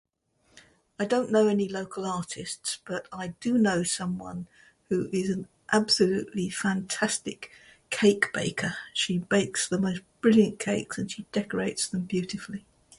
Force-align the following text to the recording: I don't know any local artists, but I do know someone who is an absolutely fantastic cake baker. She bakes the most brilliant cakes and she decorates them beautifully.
I 0.99 1.05
don't 1.05 1.31
know 1.31 1.47
any 1.47 1.69
local 1.69 2.07
artists, 2.07 2.79
but 2.87 3.07
I 3.13 3.35
do 3.39 3.55
know 3.59 3.83
someone 3.83 4.47
who 4.89 5.09
is 5.13 5.29
an 5.29 5.47
absolutely 5.71 6.49
fantastic 6.49 7.51
cake 7.91 8.33
baker. 8.33 8.77
She 8.95 9.19
bakes 9.19 9.67
the 9.69 9.77
most 9.77 10.01
brilliant 10.19 10.57
cakes 10.57 10.97
and 10.97 11.11
she 11.11 11.27
decorates 11.31 11.87
them 11.87 12.05
beautifully. 12.05 12.65